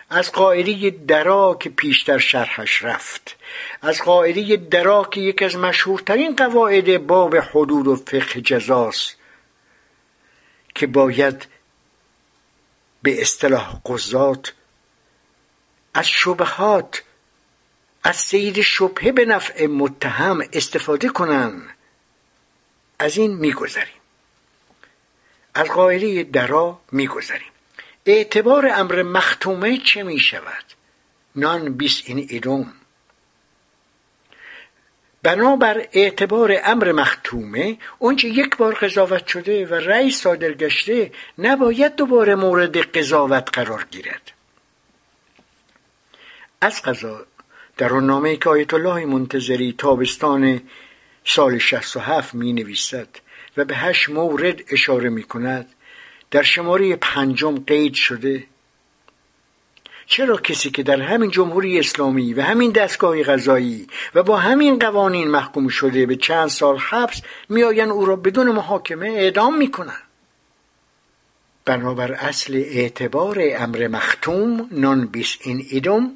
از 0.10 0.32
قاعده 0.32 0.90
درا 0.90 1.58
که 1.60 1.70
پیشتر 1.70 2.18
شرحش 2.18 2.84
رفت. 2.84 3.38
از 3.82 4.02
قاعده 4.02 4.56
درا 4.56 5.04
که 5.04 5.22
یکی 5.22 5.46
از 5.46 5.56
مشهورترین 5.56 6.36
قواعد 6.36 7.08
باب 7.08 7.36
حدود 7.36 7.88
و 7.88 7.96
فقه 7.96 8.42
جزاست 8.42 9.16
که 10.76 10.88
باید 10.88 11.48
به 13.02 13.22
اصطلاح 13.22 13.82
قضات 13.86 14.54
از 15.94 16.08
شبهات 16.08 17.04
از 18.04 18.16
سید 18.16 18.62
شبهه 18.62 19.12
به 19.12 19.26
نفع 19.26 19.66
متهم 19.66 20.44
استفاده 20.54 21.10
کنند. 21.10 21.62
از 23.02 23.18
این 23.18 23.34
میگذریم. 23.34 24.02
از 25.54 25.68
قاعده 25.68 26.24
درا 26.24 26.80
میگذریم. 26.92 27.52
اعتبار 28.06 28.70
امر 28.74 29.04
مختومه 29.04 29.78
چه 29.78 30.04
می 30.04 30.20
شود 30.20 30.64
نان 31.36 31.74
بیس 31.74 32.02
این 32.06 32.28
ایدوم. 32.30 32.74
بنابر 35.24 35.88
اعتبار 35.92 36.60
امر 36.64 36.92
مختومه 36.92 37.78
اونچه 38.00 38.28
یک 38.28 38.58
بار 38.58 38.74
قضاوت 38.74 39.28
شده 39.28 39.66
و 39.66 39.74
رأی 39.74 40.12
صادر 40.12 40.54
گشته 40.54 41.12
نباید 41.38 41.96
دوباره 41.96 42.36
مورد 42.36 42.78
قضاوت 42.78 43.50
قرار 43.54 43.88
گیرد. 43.92 44.32
از 46.62 46.82
قضا 46.82 47.26
در 47.78 47.94
اون 47.94 48.06
نامه 48.06 48.38
که 48.38 48.50
آیت 48.50 48.74
الله 48.74 49.06
منتظری 49.06 49.76
تابستان 49.78 50.62
سال 51.26 51.58
67 51.58 52.36
می 52.36 52.54
نویسد 52.54 53.08
و 53.58 53.66
به 53.66 53.76
هشت 53.76 54.10
مورد 54.10 54.62
اشاره 54.72 55.10
می 55.10 55.24
کند 55.24 55.70
در 56.32 56.42
شماره 56.42 56.96
پنجم 56.96 57.56
قید 57.56 57.94
شده. 57.94 58.44
چرا 60.06 60.38
کسی 60.38 60.70
که 60.72 60.84
در 60.84 61.02
همین 61.02 61.32
جمهوری 61.32 61.80
اسلامی 61.80 62.34
و 62.34 62.42
همین 62.42 62.72
دستگاه 62.72 63.24
غذایی 63.24 63.88
و 64.16 64.24
با 64.24 64.38
همین 64.38 64.80
قوانین 64.80 65.28
محکوم 65.28 65.68
شده 65.68 66.06
به 66.06 66.16
چند 66.16 66.48
سال 66.48 66.78
حبس 66.78 67.22
میآیند 67.50 67.90
او 67.90 68.06
را 68.06 68.16
بدون 68.16 68.52
محاکمه 68.52 69.08
اعدام 69.08 69.58
می‌کنند؟ 69.58 70.04
بنابر 71.66 72.12
اصل 72.12 72.54
اعتبار 72.56 73.40
امر 73.42 73.88
مختوم 73.88 74.68
نان 74.72 75.06
بیس 75.06 75.38
این 75.42 75.66
ایدم 75.70 76.12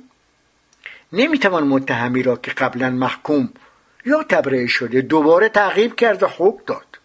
نمی‌توان 1.13 1.67
متهمی 1.67 2.23
را 2.23 2.35
که 2.35 2.51
قبلا 2.51 2.89
محکوم 2.89 3.49
یا 4.05 4.23
تبرئه 4.23 4.67
شده 4.67 5.01
دوباره 5.01 5.49
تعقیب 5.49 5.95
کرد 5.95 6.23
و 6.23 6.27
حکم 6.27 6.63
داد. 6.67 6.99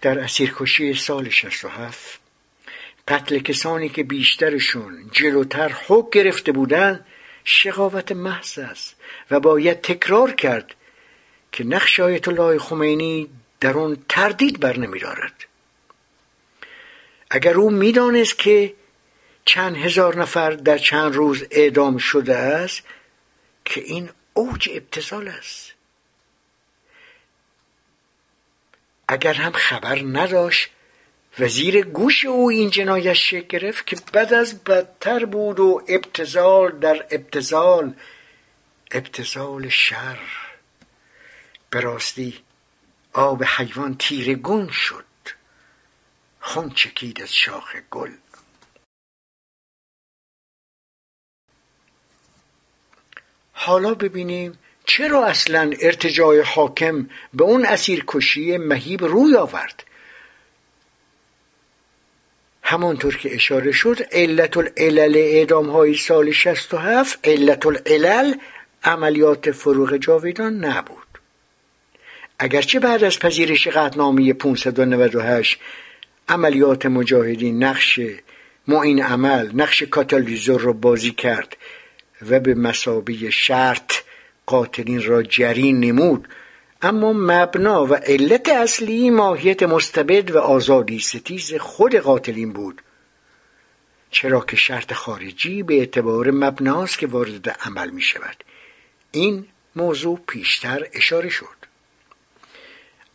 در 0.00 0.18
اسیرکشی 0.18 0.94
سال 0.94 1.28
67 1.28 2.20
قتل 3.08 3.38
کسانی 3.38 3.88
که 3.88 4.02
بیشترشون 4.02 5.10
جلوتر 5.12 5.72
حکم 5.88 6.10
گرفته 6.10 6.52
بودند 6.52 7.06
شقاوت 7.44 8.12
محض 8.12 8.58
است 8.58 8.96
و 9.30 9.40
باید 9.40 9.80
تکرار 9.80 10.32
کرد 10.32 10.74
که 11.52 11.64
نقش 11.64 12.00
آیت 12.00 12.28
الله 12.28 12.58
خمینی 12.58 13.28
در 13.60 13.78
آن 13.78 14.04
تردید 14.08 14.60
بر 14.60 14.76
نمیدارد. 14.76 15.32
اگر 17.30 17.54
او 17.54 17.70
می‌دانست 17.70 18.38
که 18.38 18.74
چند 19.44 19.76
هزار 19.76 20.20
نفر 20.20 20.50
در 20.50 20.78
چند 20.78 21.14
روز 21.14 21.44
اعدام 21.50 21.98
شده 21.98 22.36
است 22.36 22.82
که 23.64 23.80
این 23.80 24.10
اوج 24.34 24.68
ابتزال 24.72 25.28
است. 25.28 25.72
اگر 29.08 29.34
هم 29.34 29.52
خبر 29.52 30.02
نداشت 30.02 30.70
وزیر 31.38 31.84
گوش 31.84 32.24
او 32.24 32.50
این 32.50 32.70
جنایت 32.70 33.12
شکل 33.12 33.46
گرفت 33.46 33.86
که 33.86 33.96
بد 34.14 34.34
از 34.34 34.64
بدتر 34.64 35.24
بود 35.24 35.60
و 35.60 35.82
ابتزال 35.88 36.78
در 36.78 37.06
ابتزال 37.10 37.94
ابتزال 38.90 39.68
شر. 39.68 40.18
به 41.70 41.80
راستی 41.80 42.38
آب 43.12 43.44
حیوان 43.44 43.96
تیره 43.98 44.34
گون 44.34 44.70
شد. 44.70 45.04
خون 46.40 46.70
چکید 46.70 47.22
از 47.22 47.34
شاخ 47.34 47.76
گل. 47.90 48.10
حالا 53.64 53.94
ببینیم 53.94 54.58
چرا 54.84 55.26
اصلا 55.26 55.72
ارتجاع 55.80 56.42
حاکم 56.42 57.08
به 57.34 57.44
اون 57.44 57.64
اسیرکشی 57.66 58.56
مهیب 58.56 59.04
روی 59.04 59.36
آورد. 59.36 59.84
همانطور 62.62 63.16
که 63.16 63.34
اشاره 63.34 63.72
شد 63.72 63.98
علت 64.12 64.56
العلل 64.56 65.16
اعدام 65.16 65.70
های 65.70 65.94
سال 65.94 66.30
67 66.30 67.18
علت 67.24 67.66
العلل 67.66 68.34
عملیات 68.84 69.50
فروغ 69.50 69.96
جاویدان 69.96 70.64
نبود. 70.64 71.18
اگرچه 72.38 72.80
بعد 72.80 73.04
از 73.04 73.18
پذیرش 73.18 73.68
قطنامه 73.68 74.32
598 74.32 75.58
عملیات 76.28 76.86
مجاهدین 76.86 77.64
نقش 77.64 78.00
معین 78.68 79.02
عمل 79.02 79.50
نقش 79.54 79.82
کاتالیزور 79.82 80.60
را 80.60 80.72
بازی 80.72 81.10
کرد 81.10 81.56
و 82.30 82.40
به 82.40 82.54
مسابه 82.54 83.30
شرط 83.30 83.92
قاتلین 84.46 85.02
را 85.02 85.22
جری 85.22 85.72
نمود. 85.72 86.28
اما 86.82 87.12
مبنا 87.12 87.86
و 87.86 87.94
علت 87.94 88.48
اصلی 88.48 89.10
ماهیت 89.10 89.62
مستبد 89.62 90.30
و 90.30 90.38
آزادی 90.38 91.00
ستیز 91.00 91.54
خود 91.54 91.94
قاتلین 91.94 92.52
بود. 92.52 92.82
چرا 94.10 94.40
که 94.40 94.56
شرط 94.56 94.92
خارجی 94.92 95.62
به 95.62 95.74
اعتبار 95.74 96.30
مبناست 96.30 96.98
که 96.98 97.06
وارد 97.06 97.48
عمل 97.48 97.90
می 97.90 98.02
شود. 98.02 98.44
این 99.12 99.46
موضوع 99.76 100.20
پیشتر 100.26 100.86
اشاره 100.92 101.28
شد. 101.28 101.46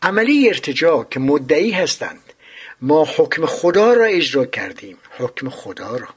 عملی 0.01 0.47
ارتجاع 0.47 1.07
که 1.11 1.19
مدعی 1.19 1.71
هستند 1.71 2.33
ما 2.81 3.07
حکم 3.17 3.45
خدا 3.45 3.93
را 3.93 4.05
اجرا 4.05 4.45
کردیم. 4.45 4.97
حکم 5.17 5.49
خدا 5.49 5.97
را. 5.97 6.07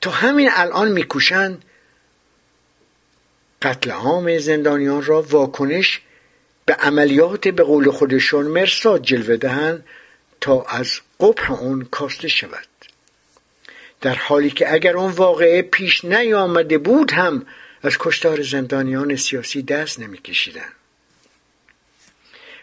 تا 0.00 0.10
همین 0.10 0.50
الان 0.52 0.92
میکوشند 0.92 1.64
قتل 3.62 3.90
عام 3.90 4.38
زندانیان 4.38 5.04
را 5.04 5.22
واکنش 5.22 6.00
به 6.66 6.74
عملیات 6.74 7.48
به 7.48 7.62
قول 7.62 7.90
خودشون 7.90 8.46
مرساد 8.46 9.02
جلوه 9.02 9.36
دهند 9.36 9.84
تا 10.40 10.62
از 10.62 11.00
قبح 11.20 11.52
اون 11.52 11.88
کاسته 11.90 12.28
شود. 12.28 12.66
در 14.00 14.14
حالی 14.14 14.50
که 14.50 14.72
اگر 14.72 14.96
اون 14.96 15.10
واقعه 15.10 15.62
پیش 15.62 16.04
نیامده 16.04 16.78
بود 16.78 17.12
هم 17.12 17.46
از 17.82 17.96
کشتار 17.98 18.42
زندانیان 18.42 19.16
سیاسی 19.16 19.62
دست 19.62 20.00
نمیکشیدند. 20.00 20.72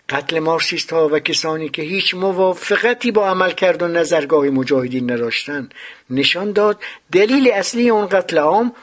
قتل 0.09 0.39
مارسیست 0.39 0.93
ها 0.93 1.09
و 1.09 1.19
کسانی 1.19 1.69
که 1.69 1.81
هیچ 1.81 2.15
موافقتی 2.15 3.11
با 3.11 3.29
عمل 3.29 3.51
کرد 3.51 3.81
و 3.81 3.87
نظرگاه 3.87 4.45
مجاهدین 4.45 5.11
نداشتند 5.11 5.73
نشان 6.09 6.51
داد 6.51 6.81
دلیل 7.11 7.51
اصلی 7.51 7.89
اون 7.89 8.07
قتل 8.07 8.37
عام 8.37 8.75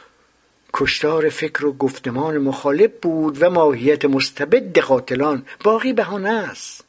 کشتار 0.78 1.28
فکر 1.28 1.66
و 1.66 1.72
گفتمان 1.72 2.38
مخالف 2.38 2.90
بود 3.02 3.42
و 3.42 3.50
ماهیت 3.50 4.04
مستبد 4.04 4.78
قاتلان 4.78 5.46
باقی 5.64 5.92
بهانه 5.92 6.30
است. 6.30 6.84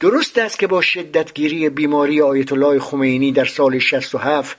درست 0.00 0.38
است 0.38 0.58
که 0.58 0.66
با 0.66 0.80
شدتگیری 0.80 1.68
بیماری 1.68 2.22
آیت 2.22 2.52
الله 2.52 2.80
خمینی 2.80 3.32
در 3.32 3.44
سال 3.44 3.78
67 3.78 4.56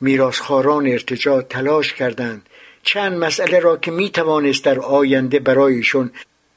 میراسخواران 0.00 0.86
ارتجاع 0.86 1.42
تلاش 1.42 1.92
کردند. 1.92 2.48
چند 2.82 3.12
مسئله 3.12 3.58
را 3.58 3.76
که 3.76 3.90
می 3.90 4.10
توانست 4.10 4.64
در 4.64 4.78
آینده 4.80 5.38
برایشون 5.38 6.10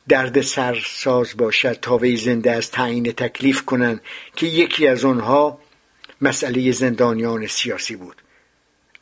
درد 0.08 0.42
سر 0.42 0.84
ساز 0.86 1.38
باشد 1.38 1.74
تا 1.74 1.98
وی 1.98 2.18
زنده 2.18 2.52
از 2.52 2.72
تعیین 2.72 3.12
تکلیف 3.12 3.66
کنند 3.66 4.02
که 4.36 4.46
یکی 4.46 4.88
از 4.88 5.06
آنها 5.06 5.60
مسئله 6.22 6.72
زندانیان 6.72 7.48
سیاسی 7.48 7.96
بود. 7.96 8.23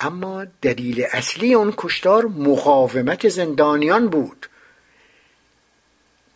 اما 0.02 0.46
دلیل 0.62 1.06
اصلی 1.12 1.54
اون 1.54 1.74
کشتار 1.78 2.26
مقاومت 2.26 3.30
زندانیان 3.30 4.08
بود. 4.08 4.46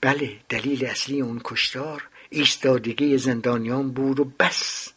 بله 0.01 0.37
دلیل 0.49 0.85
اصلی 0.85 1.21
اون 1.21 1.41
کشتار 1.43 2.07
ایستادگی 2.29 3.17
زندانیان 3.17 3.91
بود 3.91 4.19
و 4.19 4.31
بس. 4.39 4.89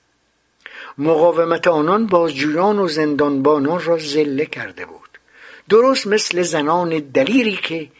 مقاومت 0.98 1.66
آنان 1.66 2.06
بازجویان 2.06 2.78
و 2.78 2.88
زندانبانان 2.88 3.84
را 3.84 3.98
زله 3.98 4.46
کرده 4.46 4.86
بود. 4.86 5.18
درست 5.68 6.06
مثل 6.06 6.42
زنان 6.42 6.98
دلیری 6.98 7.56
که 7.56 7.90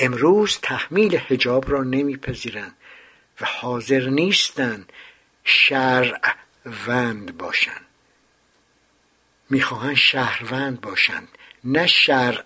امروز 0.00 0.58
تحمیل 0.62 1.16
حجاب 1.16 1.70
را 1.70 1.82
نمیپذیرند 1.82 2.76
و 3.40 3.44
حاضر 3.44 4.08
نیستند 4.08 4.92
شرع 5.44 6.20
وند 6.86 7.36
باشند. 7.36 7.83
می‌خواهند 9.50 9.94
شهروند 9.94 10.80
باشند 10.80 11.28
نه 11.64 11.86
شرع 11.86 12.44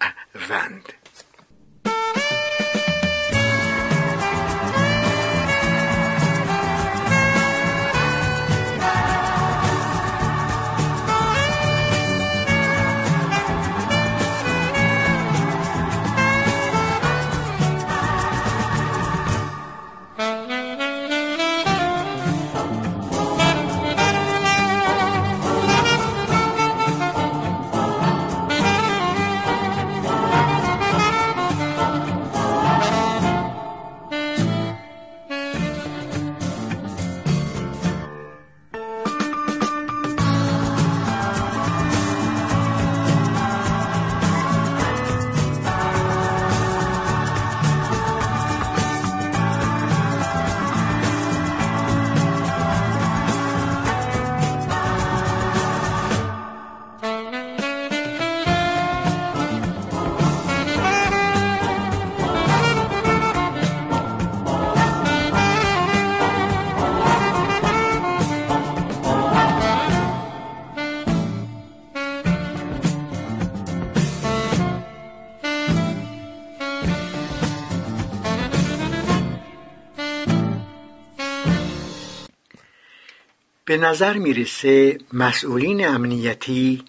به 83.68 83.76
نظر 83.76 84.12
می‌رسه 84.12 84.98
مسئولین 85.12 85.86
امنیتی 85.86 86.84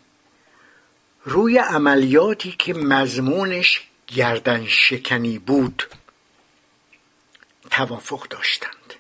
روی 1.24 1.58
عملیاتی 1.58 2.56
که 2.60 2.74
مضمونش 2.74 3.88
گردن 4.08 4.65
شکنی 4.65 5.39
بود 5.39 5.84
توافق 7.72 8.28
داشتند 8.28 8.94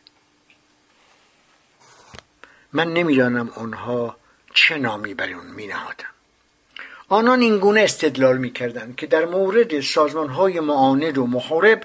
من 2.73 2.93
نمی‌دانم 2.93 3.49
آنها 3.49 4.17
چه 4.53 4.77
نامی 4.77 5.13
بر 5.13 5.29
اون 5.29 5.47
می 5.47 5.67
نهادن. 5.67 6.05
آنان 7.09 7.41
اینگونه 7.41 7.81
استدلال 7.81 8.37
می‌کردند 8.37 8.95
که 8.95 9.07
در 9.07 9.25
مورد 9.25 9.81
سازمان 9.81 10.29
های 10.29 10.59
معاند 10.59 11.17
و 11.17 11.27
محارب 11.27 11.83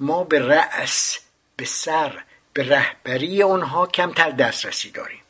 ما 0.00 0.24
به 0.24 0.38
رأس 0.38 1.18
به 1.56 1.64
سر 1.64 2.22
به 2.52 2.68
رهبری 2.68 3.42
آنها 3.42 3.86
کمتر 3.86 4.30
دسترسی 4.30 4.90
داریم. 4.90 5.20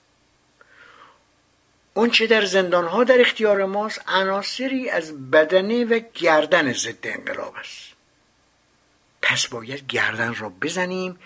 چه 2.13 2.27
در 2.27 2.45
زندانها 2.45 3.05
در 3.05 3.21
اختیار 3.21 3.65
ماست 3.65 4.03
عناصری 4.09 4.91
از 4.91 5.31
بدنه 5.31 5.85
و 5.85 6.01
گردن 6.15 6.73
ضد 6.73 7.07
انقلاب 7.07 7.55
است. 7.57 7.93
پس 9.23 9.47
باید 9.47 9.87
گردن 9.87 10.35
را 10.35 10.49
بزنیم 10.49 11.19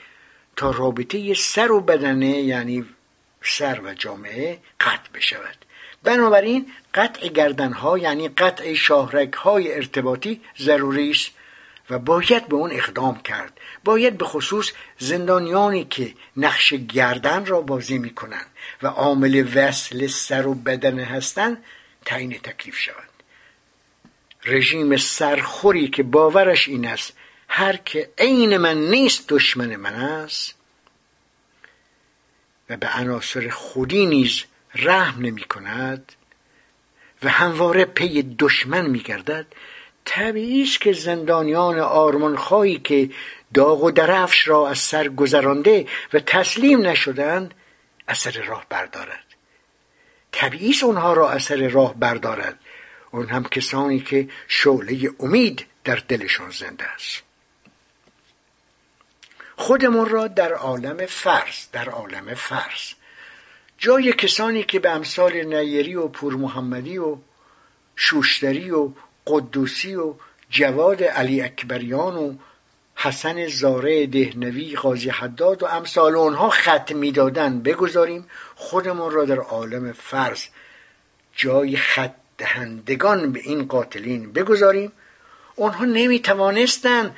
تا 0.57 0.71
رابطه 0.71 1.35
سر 1.35 1.73
و 1.73 1.81
بدنه 1.81 2.41
یعنی 2.41 2.85
سر 3.43 3.81
و 3.81 3.95
جامعه 3.95 4.59
قطع 4.81 5.11
بشود. 5.15 5.65
بنابراین 6.03 6.73
قطع 6.95 7.29
گردنها 7.29 7.99
یعنی 7.99 8.29
قطع 8.29 8.75
شاهرک 8.75 9.33
های 9.33 9.75
ارتباطی 9.75 10.41
ضروری 10.59 11.11
است. 11.11 11.31
و 11.91 11.99
باید 11.99 12.49
به 12.49 12.57
اون 12.57 12.73
اقدام 12.73 13.21
کرد. 13.23 13.61
باید 13.85 14.19
به 14.19 14.25
خصوص 14.25 14.73
زندانیانی 14.99 15.85
که 15.85 16.15
نقش 16.37 16.75
گردن 16.75 17.47
را 17.47 17.61
بازی 17.61 17.99
می‌کنند 17.99 18.47
و 18.83 18.87
عامل 18.87 19.49
وصل 19.55 20.07
سر 20.07 20.47
و 20.47 20.55
بدن 20.55 20.99
هستند 20.99 21.65
تعیین 22.05 22.39
تکلیف 22.39 22.79
شوند 22.79 23.09
رژیم 24.45 24.97
سرخوری 24.97 25.89
که 25.89 26.03
باورش 26.03 26.69
این 26.69 26.87
است 26.87 27.13
هر 27.49 27.77
که 27.77 28.11
عین 28.19 28.57
من 28.57 28.79
نیست 28.79 29.29
دشمن 29.29 29.77
من 29.77 29.95
است. 29.95 30.55
و 32.71 32.77
به 32.77 32.89
عناصر 32.89 33.49
خودی 33.49 34.07
نیز 34.07 34.45
رحم 34.75 35.23
نمی 35.23 35.45
کند 35.45 36.13
و 37.23 37.29
همواره 37.29 37.85
پی 37.85 38.23
دشمن 38.39 38.87
می 38.87 38.99
گردد 38.99 39.47
طبیعی 40.07 40.63
است 40.63 40.81
که 40.81 40.93
زندانیان 40.93 41.79
آرمانخواهی 41.79 42.79
که 42.79 43.11
داغ 43.55 43.85
و 43.85 43.91
درفش 43.91 44.49
را 44.49 44.69
از 44.69 44.79
سر 44.79 45.09
گذرانده 45.09 45.87
و 46.13 46.21
تسلیم 46.21 46.87
نشدند 46.87 47.55
اثر 48.09 48.43
راه 48.43 48.67
بردارد. 48.69 49.25
طبیعی 50.33 50.71
است 50.71 50.85
اونها 50.85 51.13
را 51.13 51.31
اثر 51.31 51.69
راه 51.69 51.95
بردارد. 51.95 52.59
اون 53.11 53.27
هم 53.27 53.45
کسانی 53.45 54.01
که 54.01 54.29
شعله 54.49 55.11
امید 55.21 55.67
در 55.85 56.03
دلشان 56.09 56.51
زنده 56.51 56.85
است. 56.85 57.23
خودمون 59.57 60.09
را 60.09 60.29
در 60.29 60.53
عالم 60.53 61.07
فرض 61.07 61.71
در 61.73 61.89
عالم 61.89 62.35
فرض 62.35 62.93
جای 63.79 64.13
کسانی 64.13 64.63
که 64.63 64.79
به 64.79 64.91
امثال 64.91 65.43
نیری 65.43 65.95
و 65.95 66.09
پور 66.09 66.35
محمدی 66.35 66.99
و 66.99 67.17
شوشتری 67.97 68.71
و 68.71 68.91
قدوسی 69.27 69.95
و 69.95 70.15
جواد 70.51 71.03
علی 71.03 71.43
اکبریان 71.43 72.17
و 72.17 72.35
حسن 72.95 73.49
زاره 73.49 74.07
دهنوی 74.07 74.77
قاضی 74.77 75.11
حداد 75.11 75.63
و 75.63 75.67
امثال 75.67 76.15
اونها 76.15 76.51
خط 76.51 76.93
می‌دادن. 76.93 77.61
بگذاریم 77.61 78.27
خودمون 78.55 79.11
را 79.11 79.25
در 79.25 79.39
عالم 79.39 79.93
فرض 79.93 80.45
جای 81.35 81.77
خط 81.77 82.15
دهندگان 82.39 83.33
به 83.33 83.41
این 83.41 83.67
قاتلین 83.67 84.33
بگذاریم. 84.33 84.93
اونها 85.57 85.85
نمی 85.85 86.21
توانستند 86.21 87.17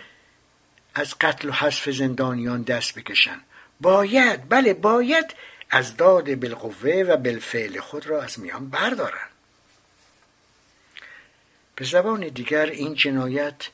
از 0.94 1.14
قتل 1.20 1.48
و 1.48 1.52
حذف 1.52 1.90
زندانیان 1.90 2.62
دست 2.62 2.94
بکشند 2.94 3.40
باید 3.80 4.48
بله 4.48 4.74
باید 4.74 5.34
از 5.70 5.96
داد 5.96 6.34
بالقوه 6.34 7.04
و 7.08 7.16
بالفعل 7.16 7.80
خود 7.80 8.06
را 8.06 8.22
از 8.22 8.40
میان 8.40 8.70
بردارند 8.70 9.27
به 11.78 11.84
زبان 11.84 12.20
دیگر 12.20 12.66
این 12.66 12.94
جنایت 12.94 13.68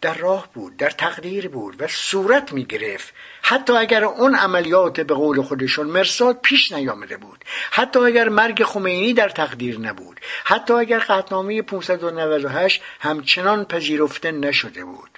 در 0.00 0.14
راه 0.14 0.48
بود 0.54 0.76
در 0.76 0.90
تقدیر 0.90 1.48
بود 1.48 1.82
و 1.82 1.86
صورت 1.86 2.52
می 2.52 2.64
گرفت. 2.64 3.14
حتی 3.42 3.72
اگر 3.72 4.04
اون 4.04 4.34
عملیات 4.34 5.00
به 5.00 5.14
قول 5.14 5.42
خودشون 5.42 5.86
مرساد 5.86 6.40
پیش 6.42 6.72
نیامده 6.72 7.16
بود. 7.16 7.44
حتی 7.70 7.98
اگر 7.98 8.28
مرگ 8.28 8.64
خمینی 8.64 9.14
در 9.14 9.28
تقدیر 9.28 9.78
نبود. 9.78 10.20
حتی 10.44 10.74
اگر 10.74 10.98
قطنامه 10.98 11.62
598 11.62 12.82
همچنان 13.00 13.64
پذیرفته 13.64 14.32
نشده 14.32 14.84
بود. 14.84 15.10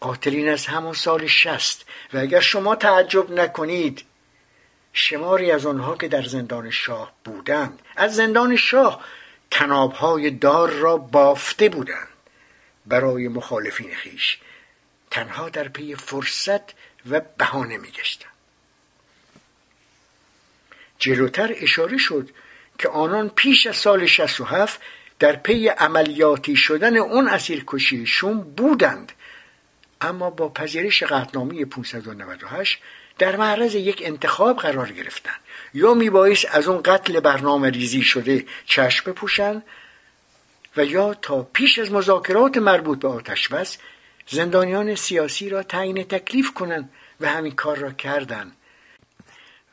قاتلین 0.00 0.48
از 0.48 0.66
همون 0.66 0.92
سال 0.92 1.26
شست 1.26 1.86
و 2.12 2.18
اگر 2.18 2.40
شما 2.40 2.76
تعجب 2.76 3.30
نکنید 3.30 4.04
شماری 4.92 5.50
از 5.50 5.66
آنها 5.66 5.96
که 5.96 6.08
در 6.08 6.22
زندان 6.22 6.70
شاه 6.70 7.12
بودند. 7.24 7.82
از 7.96 8.16
زندان 8.16 8.56
شاه 8.56 9.04
تنابهای 9.50 10.30
دار 10.30 10.70
را 10.70 10.96
بافته 10.96 11.68
بودند 11.68 12.08
برای 12.86 13.28
مخالفین 13.28 13.94
خیش. 13.94 14.38
تنها 15.10 15.48
در 15.48 15.68
پی 15.68 15.94
فرصت 15.94 16.62
و 17.10 17.20
بهانه 17.38 17.78
میگشتند. 17.78 18.30
جلوتر 20.98 21.54
اشاره 21.56 21.98
شد 21.98 22.30
که 22.78 22.88
آنان 22.88 23.28
پیش 23.28 23.66
از 23.66 23.76
سال 23.76 24.06
67 24.06 24.80
در 25.18 25.36
پی 25.36 25.68
عملیاتی 25.68 26.56
شدن 26.56 26.96
اون 26.96 27.28
اسیرکشیشون 27.28 28.40
بودند. 28.40 29.12
اما 30.00 30.30
با 30.30 30.48
پذیرش 30.48 31.02
قطنامه 31.02 31.64
598 31.64 32.78
در 33.20 33.36
معرض 33.36 33.74
یک 33.74 34.02
انتخاب 34.04 34.58
قرار 34.58 34.92
گرفتن. 34.92 35.34
یا 35.74 35.94
میبایست 35.94 36.46
از 36.50 36.68
اون 36.68 36.82
قتل 36.84 37.20
برنامه 37.20 37.70
ریزی 37.70 38.02
شده 38.02 38.46
چشم 38.66 39.10
بپوشن 39.10 39.62
و 40.76 40.84
یا 40.84 41.14
تا 41.14 41.42
پیش 41.42 41.78
از 41.78 41.92
مذاکرات 41.92 42.56
مربوط 42.56 42.98
به 43.00 43.08
آتش 43.08 43.48
بس 43.48 43.78
زندانیان 44.28 44.94
سیاسی 44.94 45.48
را 45.48 45.62
تعیین 45.62 46.04
تکلیف 46.04 46.54
کنند 46.54 46.90
و 47.20 47.28
همین 47.28 47.52
کار 47.52 47.76
را 47.76 47.92
کردند 47.92 48.56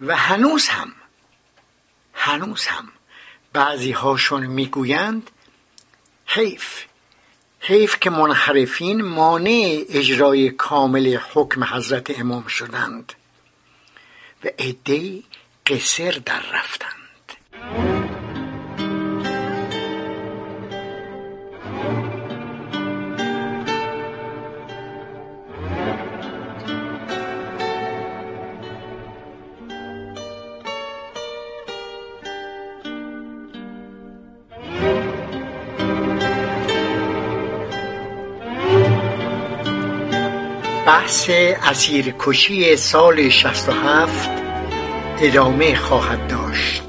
و 0.02 0.16
هنوز 0.16 0.68
هم 0.68 0.92
هنوز 2.14 2.68
هم 2.68 2.92
بعضی 3.54 3.92
هاشون 3.92 4.46
می‌گویند 4.46 5.32
حیف 6.26 6.84
حیف 7.60 8.00
که 8.00 8.10
منحرفین 8.10 9.02
مانع 9.02 9.86
اجرای 9.90 10.50
کامل 10.50 11.18
حکم 11.34 11.64
حضرت 11.64 12.20
امام 12.20 12.48
شدند. 12.48 13.14
و 14.43 14.47
عدهای 14.60 15.23
قصر 15.65 16.12
در 16.26 16.41
رفتند 16.54 17.07
اسیرکشی 41.63 42.76
سال 42.76 43.30
67 43.30 44.30
ادامه 45.22 45.76
خواهد 45.76 46.28
داشت. 46.28 46.87